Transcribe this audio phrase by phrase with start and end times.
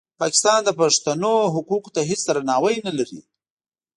[0.21, 3.19] پاکستان د پښتنو حقوقو ته هېڅ درناوی نه لري.